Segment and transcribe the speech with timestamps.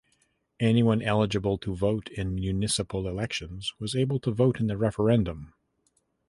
[0.59, 5.53] Anyone eligible to vote in municipal elections was able to vote in the referendum.